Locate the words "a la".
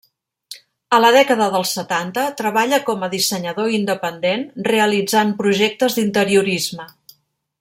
0.97-1.09